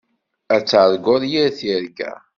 [0.55, 2.13] Ad targuḍ yir tirga.